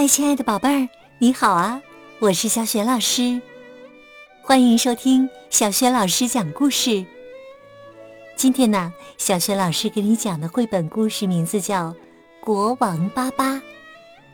[0.00, 1.82] 嗨，亲爱的宝贝儿，你好啊！
[2.20, 3.38] 我是小雪老师，
[4.40, 7.04] 欢迎收听小雪老师讲故事。
[8.34, 11.88] 今天呢，小雪老师给你讲的绘本故事名字叫
[12.40, 13.56] 《国王巴巴》，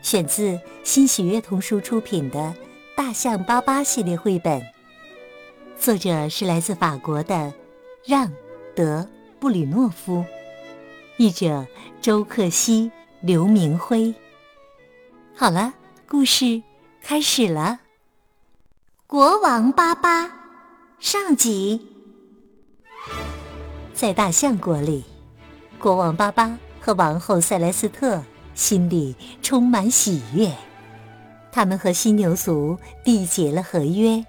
[0.02, 2.38] 选自新喜悦童书出品的
[2.96, 4.62] 《大象巴巴》系列绘本，
[5.76, 7.52] 作者是来自法国的
[8.04, 8.28] 让·
[8.76, 9.00] 德·
[9.40, 10.24] 布吕诺夫，
[11.16, 11.66] 译者
[12.00, 12.88] 周克希、
[13.20, 14.14] 刘明辉。
[15.38, 15.74] 好了，
[16.08, 16.62] 故事
[17.02, 17.80] 开始了。
[19.06, 20.32] 国王巴巴
[20.98, 21.86] 上集，
[23.92, 25.04] 在大象国里，
[25.78, 28.22] 国王巴巴和王后塞莱斯特
[28.54, 30.50] 心里充满喜悦。
[31.52, 34.24] 他们和犀牛族缔结了合约。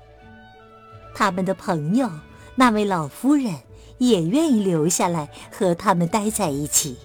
[1.16, 2.12] 他们的朋友
[2.56, 3.56] 那位老夫人
[3.98, 6.98] 也愿意留下来和他们待在一起。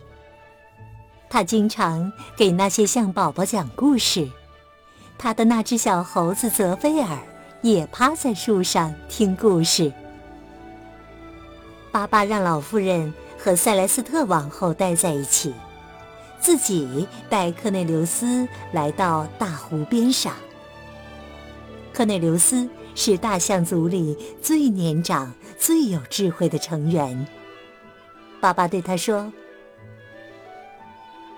[1.33, 4.29] 他经常给那些象宝宝讲故事，
[5.17, 7.19] 他的那只小猴子泽菲尔
[7.63, 9.91] 也趴在树上听故事。
[11.91, 15.55] 巴巴让老妇人和塞莱斯特王后待在一起，
[16.39, 20.35] 自己带克内留斯来到大湖边上。
[21.95, 27.27] 克内留斯是大象族里最年长、最有智慧的成员。
[28.39, 29.33] 爸爸对他说。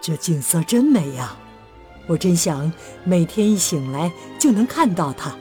[0.06, 1.34] 这景色真美呀！
[2.06, 2.70] 我真想
[3.05, 5.34] 每天一醒来就能看到它。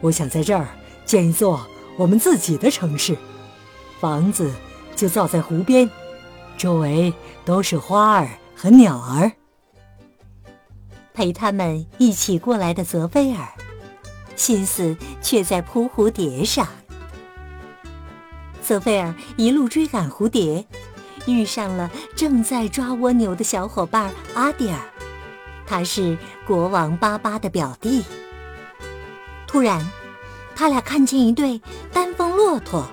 [0.00, 0.66] 我想在这儿
[1.04, 1.60] 建一座
[1.98, 3.14] 我们自己的城市，
[4.00, 4.50] 房子
[4.96, 5.90] 就造在湖边，
[6.56, 7.12] 周围
[7.44, 9.30] 都是花儿和鸟儿。
[11.12, 13.46] 陪他们一起过来的泽菲尔，
[14.34, 16.66] 心思却在扑蝴蝶上。
[18.62, 20.66] 泽菲尔一路追赶蝴蝶。
[21.28, 24.78] 遇上了正在抓蜗牛的小伙伴阿迪尔，
[25.66, 28.02] 他是国王巴巴的表弟。
[29.46, 29.86] 突然，
[30.56, 31.60] 他俩看见一对
[31.92, 32.86] 单峰骆驼，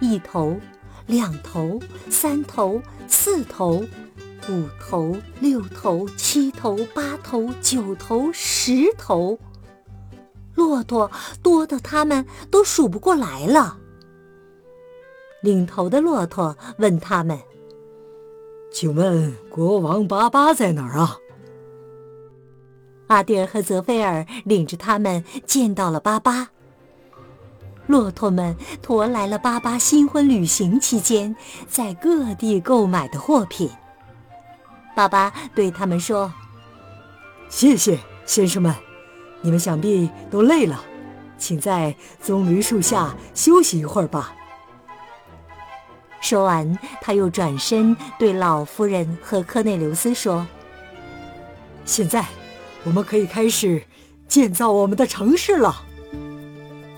[0.00, 0.58] 一头、
[1.06, 3.84] 两头、三头、四头、
[4.48, 9.38] 五头、六头、七头、八头、九头、十头，
[10.54, 11.10] 骆驼
[11.42, 13.78] 多的他们都数不过来了。
[15.42, 17.38] 领头的骆驼问他们
[18.72, 21.18] ：“请问国王巴巴在哪儿啊？”
[23.08, 26.48] 阿蒂尔和泽菲尔领着他们见到了巴巴。
[27.88, 31.34] 骆驼们驮来了巴巴新婚旅行期间
[31.68, 33.68] 在各地购买的货品。
[34.94, 36.32] 巴巴对他们说
[37.50, 38.72] ：“谢谢，先生们，
[39.40, 40.80] 你们想必都累了，
[41.36, 44.32] 请在棕榈树下休息一会儿吧。”
[46.22, 50.46] 说完，他又转身对老夫人和科内留斯说
[51.84, 52.24] ：“现在，
[52.84, 53.82] 我们可以开始
[54.28, 55.82] 建造我们的城市了。”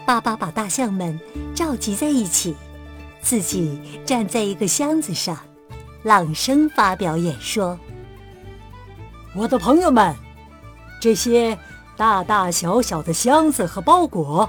[0.06, 1.18] 巴巴把大象们
[1.54, 2.54] 召集在一起，
[3.22, 5.38] 自己站在一个箱子上，
[6.02, 7.78] 朗声发表演说
[9.34, 10.14] ：“我的朋友们，
[11.00, 11.58] 这些
[11.96, 14.46] 大大小小的箱子和包裹，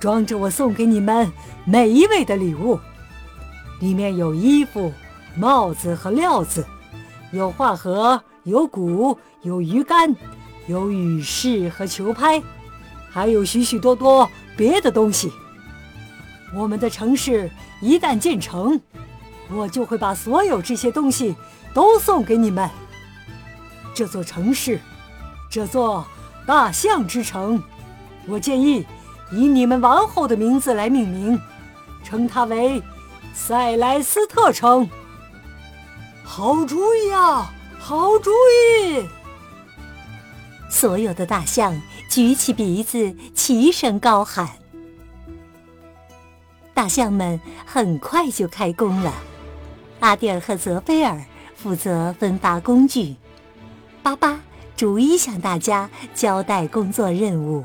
[0.00, 1.30] 装着我送给你们
[1.64, 2.76] 每一位的礼物。”
[3.80, 4.92] 里面有衣服、
[5.34, 6.64] 帽子和料子，
[7.32, 10.14] 有画盒、有鼓、有鱼竿、
[10.66, 12.42] 有雨饰和球拍，
[13.10, 15.32] 还有许许多多别的东西。
[16.54, 18.80] 我们的城市一旦建成，
[19.50, 21.34] 我就会把所有这些东西
[21.72, 22.68] 都送给你们。
[23.94, 24.78] 这座城市，
[25.50, 26.06] 这座
[26.44, 27.62] 大象之城，
[28.26, 28.84] 我建议
[29.32, 31.40] 以你们王后的名字来命名，
[32.04, 32.82] 称它为。
[33.32, 34.88] 塞莱斯特城，
[36.22, 37.52] 好主意啊！
[37.78, 39.08] 好主意！
[40.68, 41.80] 所有的大象
[42.10, 44.48] 举起鼻子，齐声高喊。
[46.74, 49.12] 大象们很快就开工了。
[50.00, 51.22] 阿蒂尔和泽菲尔
[51.54, 53.16] 负责分发工具，
[54.02, 54.40] 巴巴
[54.76, 57.64] 逐一向大家交代工作任务。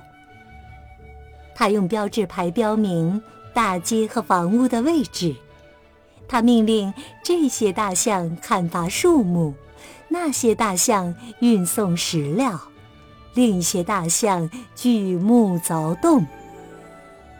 [1.53, 3.21] 他用标志牌标明
[3.53, 5.35] 大街和房屋的位置。
[6.27, 6.93] 他命令
[7.23, 9.53] 这些大象砍伐树木，
[10.07, 12.59] 那些大象运送石料，
[13.33, 16.25] 另一些大象锯木凿洞。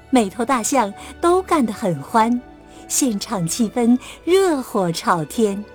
[0.10, 2.42] 每头大象都干得很欢，
[2.88, 5.66] 现场气氛热火朝天。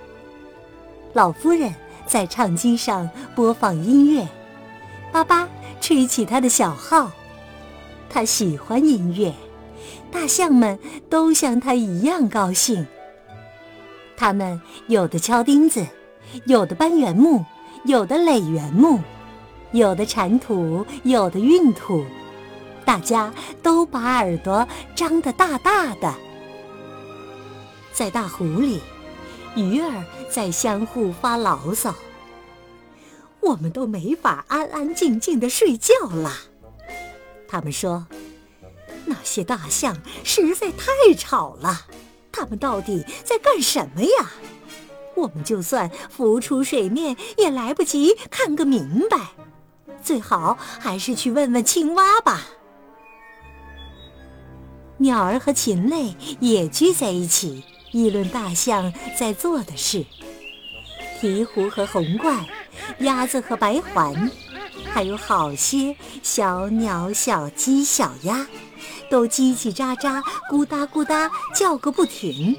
[1.13, 1.73] 老夫人
[2.05, 4.27] 在唱机上播放音乐，
[5.11, 5.47] 巴巴
[5.81, 7.11] 吹起他的小号，
[8.09, 9.33] 他喜欢音乐，
[10.09, 10.79] 大象们
[11.09, 12.87] 都像他一样高兴。
[14.15, 15.85] 他们有的敲钉子，
[16.45, 17.43] 有的搬原木，
[17.85, 18.99] 有的垒原木，
[19.71, 22.05] 有的铲土，有的运土，
[22.85, 26.13] 大家都把耳朵张得大大的。
[27.91, 28.79] 在大湖里，
[29.55, 31.93] 鱼儿在相互发牢骚。
[33.41, 36.31] 我们都没法安安静静的睡觉了。
[37.47, 38.05] 他们说，
[39.05, 41.81] 那些大象实在太吵了，
[42.31, 44.31] 他们到底在干什么呀？
[45.15, 49.31] 我们就算浮出水面，也来不及看个明白。
[50.01, 52.47] 最好还是去问问青蛙吧。
[54.97, 60.05] 鸟儿和禽类也聚在一起，议论大象在做的事。
[61.21, 62.45] 鹈鹕和红鹳。
[62.99, 64.31] 鸭子和白环，
[64.93, 68.45] 还有好些小鸟、小鸡、小鸭，
[69.09, 72.55] 都叽叽喳喳、咕哒咕哒叫个不停。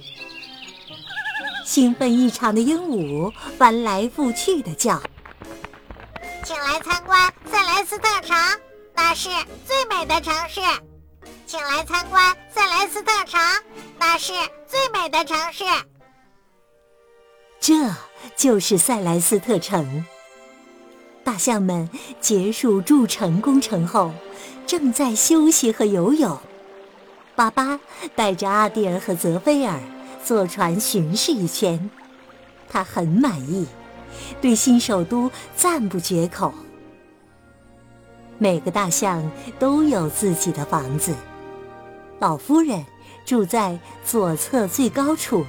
[1.64, 5.00] 兴奋异常的鹦鹉翻来覆去的叫
[6.44, 8.37] ：“请来参观塞莱斯特城，
[8.94, 9.29] 那是
[9.67, 10.61] 最美的城市。
[11.46, 13.40] 请来参观塞莱斯特城，
[13.99, 14.32] 那是
[14.67, 15.64] 最美的城市。”
[17.61, 17.94] 这
[18.37, 20.05] 就是塞莱斯特城。
[21.25, 21.89] 大象们
[22.21, 24.13] 结束筑城工程后，
[24.67, 26.39] 正在休息和游泳。
[27.37, 27.79] 巴巴
[28.15, 29.81] 带着阿蒂尔和泽菲尔
[30.25, 31.91] 坐船巡视一圈，
[32.69, 33.67] 他很满意，
[34.41, 36.53] 对新首都赞不绝口。
[38.39, 41.15] 每个大象都有自己的房子，
[42.19, 42.85] 老夫人
[43.25, 45.47] 住在左侧最高处，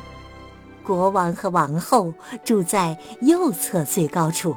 [0.83, 2.13] 国王和王后
[2.45, 4.55] 住在右侧最高处。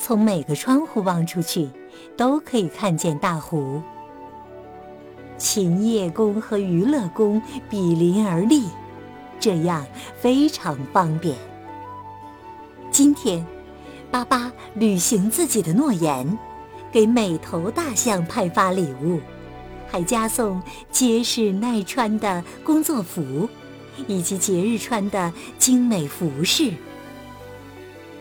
[0.00, 1.68] 从每个窗户望出去，
[2.16, 3.82] 都可以看见大湖。
[5.36, 8.64] 勤业宫和娱乐宫比邻而立，
[9.38, 9.86] 这样
[10.18, 11.36] 非常方便。
[12.90, 13.46] 今天，
[14.10, 16.38] 巴巴履行自己的诺言，
[16.90, 19.20] 给每头大象派发礼物，
[19.86, 23.46] 还加送结实耐穿的工作服，
[24.06, 26.72] 以及节日穿的精美服饰。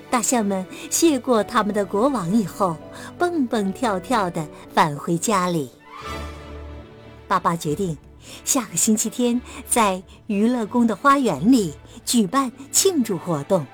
[0.09, 2.75] 大象们谢过他们的国王以后，
[3.17, 5.71] 蹦蹦跳跳地返回家里。
[7.27, 7.95] 爸爸决定，
[8.43, 9.39] 下个星期天
[9.69, 13.67] 在娱乐宫的花园里举办庆祝活动，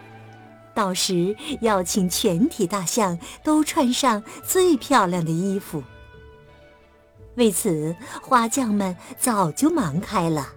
[0.73, 5.81] 到时要请全体大象都穿上最漂亮的衣服。
[7.35, 10.49] 为此，花匠们早就忙开了，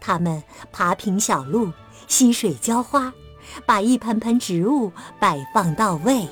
[0.00, 0.42] 他们
[0.72, 1.70] 爬平小路，
[2.08, 3.12] 溪水浇花。
[3.64, 6.26] 把一盆盆植物摆放到位。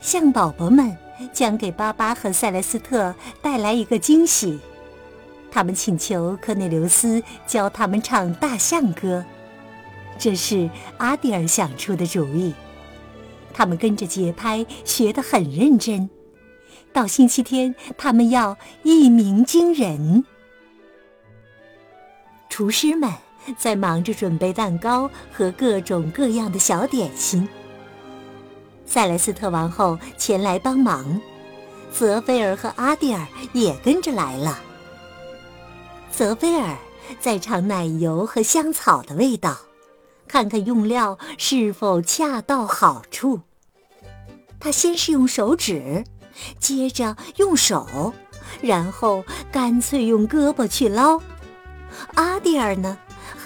[0.00, 0.96] 象宝宝们
[1.32, 4.60] 将给巴巴和塞莱斯特带来一个惊喜，
[5.50, 9.24] 他们请求科内留斯教他们唱大象歌，
[10.18, 12.54] 这是阿迪尔想出的主意。
[13.52, 16.08] 他们跟着节拍学得很认真，
[16.92, 20.24] 到星期天他们要一鸣惊人。
[22.48, 23.10] 厨师们。
[23.56, 27.48] 在忙着准备蛋糕和各种各样的小点心。
[28.84, 31.20] 塞莱斯特王后前来帮忙，
[31.92, 34.60] 泽菲尔和阿蒂尔也跟着来了。
[36.10, 36.76] 泽菲尔
[37.20, 39.56] 在尝奶油和香草的味道，
[40.28, 43.40] 看看用料是否恰到好处。
[44.58, 46.04] 他先是用手指，
[46.58, 48.14] 接着用手，
[48.62, 51.20] 然后干脆用胳膊去捞。
[52.14, 52.96] 阿蒂尔呢？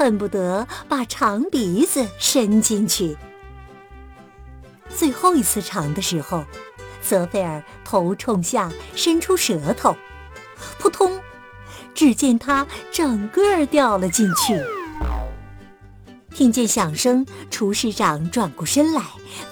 [0.00, 3.18] 恨不得把长鼻子伸进去。
[4.88, 6.42] 最后一次尝的时候，
[7.02, 9.94] 泽菲尔头冲下伸出舌头，
[10.78, 11.20] 扑通！
[11.92, 14.58] 只见他整个掉了进去。
[16.34, 19.02] 听见响声，厨师长转过身来，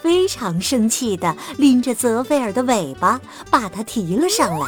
[0.01, 4.67] 非常生气地拎着泽菲尔的尾巴，把他提了上来。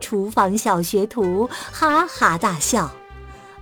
[0.00, 2.90] 厨房小学徒哈哈大笑。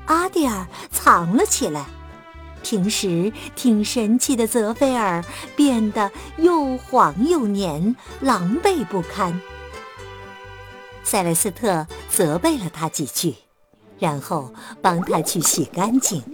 [0.07, 1.87] 阿蒂尔藏了起来。
[2.63, 9.41] 平时挺神气的泽菲尔变得又黄又黏，狼狈不堪。
[11.05, 13.37] 塞莱斯特责备了他几句，
[14.01, 16.25] 然后帮他去洗干净。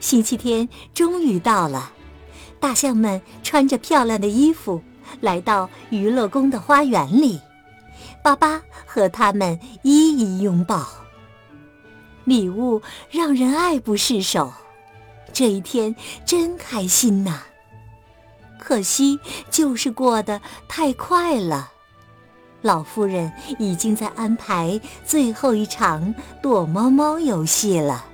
[0.00, 1.92] 星期天终于到了，
[2.58, 4.82] 大象们穿着漂亮的衣服
[5.20, 7.38] 来到娱乐宫的花园里，
[8.22, 11.03] 巴巴和他们一一拥抱。
[12.24, 14.52] 礼物让人爱不释手，
[15.32, 17.40] 这一天真开心呐！
[18.58, 19.18] 可惜
[19.50, 21.70] 就是过得太快了。
[22.62, 28.06] 老夫人已经在安排最后一场躲猫猫游戏了。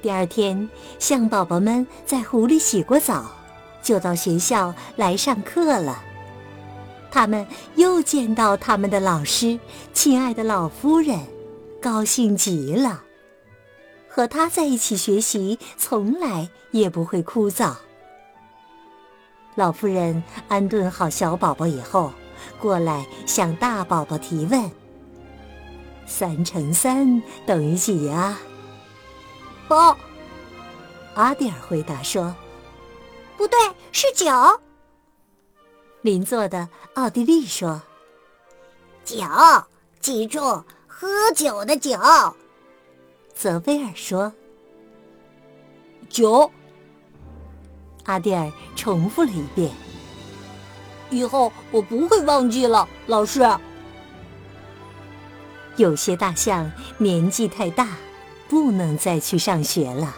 [0.00, 3.26] 第二天，象宝宝们在湖里洗过澡，
[3.82, 6.00] 就到学校来上课了。
[7.10, 9.58] 他们又见到他们的老师，
[9.92, 11.18] 亲爱的老夫人，
[11.86, 13.04] 高兴极了。
[14.08, 17.76] 和他在一起学习，从来也不会枯燥。
[19.54, 22.12] 老夫人安顿好小宝宝以后，
[22.60, 24.68] 过来向大宝宝提问
[26.06, 28.36] ：“三乘三等于几啊？”
[29.68, 29.96] 八。
[31.14, 32.34] 阿蒂尔回答说
[33.38, 33.56] ：“不对，
[33.92, 34.26] 是九。”
[36.02, 37.80] 邻座的奥地利说
[39.06, 39.24] ：“九，
[40.00, 40.40] 记住，
[40.98, 41.98] 喝酒的酒。”
[43.34, 44.32] 泽菲尔说
[46.08, 46.50] ：“酒。”
[48.04, 49.70] 阿蒂尔重复了一遍
[51.10, 53.46] ：“以后我不会忘记了，老师。”
[55.76, 57.98] 有些大象年纪太大，
[58.48, 60.16] 不能再去上学了。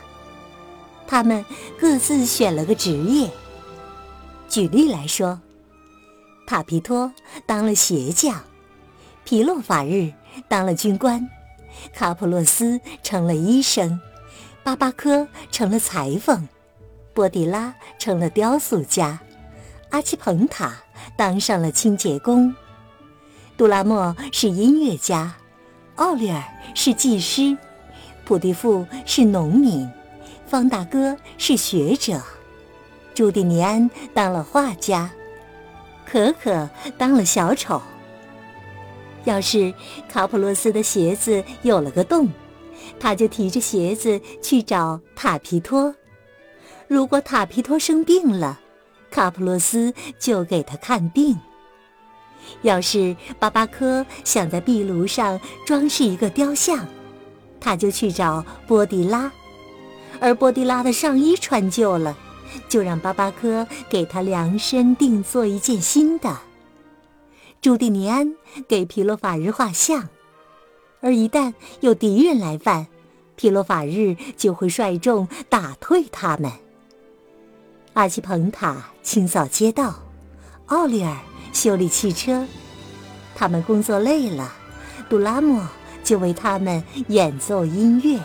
[1.08, 1.44] 他们
[1.80, 3.28] 各自选了个职业。
[4.48, 5.40] 举例来说，
[6.46, 7.12] 帕皮托
[7.46, 8.44] 当了鞋匠，
[9.24, 10.12] 皮洛法日
[10.46, 11.28] 当了军官。
[11.94, 14.00] 卡普洛斯成了医生，
[14.62, 16.48] 巴巴科成了裁缝，
[17.14, 19.20] 波迪拉成了雕塑家，
[19.90, 20.74] 阿奇蓬塔
[21.16, 22.54] 当上了清洁工，
[23.56, 25.36] 杜拉莫是音乐家，
[25.96, 26.42] 奥利尔
[26.74, 27.56] 是技师，
[28.24, 29.88] 普蒂富是农民，
[30.46, 32.20] 方大哥是学者，
[33.14, 35.10] 朱蒂尼安当了画家，
[36.06, 37.80] 可可当了小丑。
[39.28, 39.74] 要是
[40.08, 42.30] 卡普洛斯的鞋子有了个洞，
[42.98, 45.92] 他就提着鞋子去找塔皮托；
[46.88, 48.58] 如果塔皮托生病了，
[49.10, 51.38] 卡普洛斯就给他看病。
[52.62, 56.88] 要是巴巴科想在壁炉上装饰一个雕像，
[57.60, 59.30] 他就去找波迪拉；
[60.20, 62.16] 而波迪拉的上衣穿旧了，
[62.66, 66.34] 就让巴巴科给他量身定做一件新的。
[67.60, 68.34] 朱蒂尼安
[68.68, 70.08] 给皮洛法日画像，
[71.00, 72.86] 而一旦有敌人来犯，
[73.34, 76.52] 皮洛法日就会率众打退他们。
[77.94, 79.96] 阿奇蓬塔清扫街道，
[80.66, 81.16] 奥利尔
[81.52, 82.46] 修理汽车。
[83.34, 84.52] 他们工作累了，
[85.08, 85.66] 杜拉莫
[86.04, 88.20] 就为他们演奏音乐。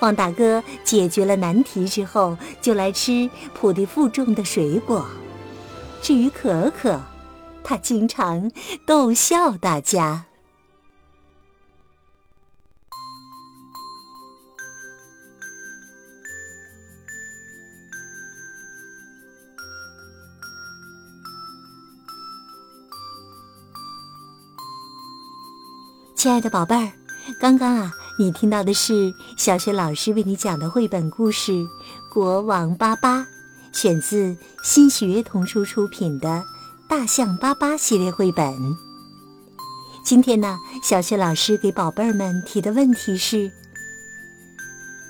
[0.00, 5.06] 方大哥解决了难题之后，就来吃普蒂富种的水果。
[6.02, 7.00] 至于可可。
[7.62, 8.50] 他经常
[8.86, 10.26] 逗笑大家。
[26.16, 26.92] 亲爱的宝贝儿，
[27.40, 31.52] 刚刚啊，你听到的是小雪老师为你讲的绘本故事
[32.12, 33.20] 《国王巴巴》，
[33.72, 36.44] 选自新喜悦童书出品的。
[36.90, 38.76] 大象巴巴系列绘本。
[40.02, 43.48] 今天呢，小雪老师给宝贝儿们提的问题是：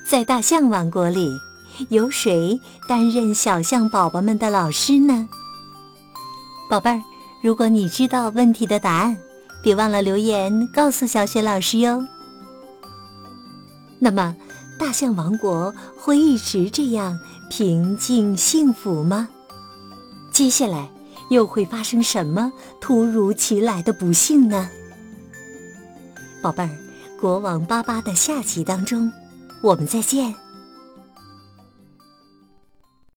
[0.06, 1.32] 在大象王国里，
[1.88, 5.26] 由谁担任小象宝宝们的老师呢？
[6.68, 7.02] 宝贝儿，
[7.42, 9.16] 如果你知道问题的答案，
[9.62, 12.06] 别忘了留言告诉小雪老师哟。
[13.98, 14.36] 那么，
[14.78, 17.18] 大象王国会一直这样
[17.48, 19.30] 平静幸福吗？
[20.30, 20.86] 接下来。
[21.30, 24.68] 又会发生什么突如其来的不幸呢？
[26.42, 26.70] 宝贝儿，
[27.20, 29.10] 国王巴巴的下集当中，
[29.62, 30.34] 我们再见。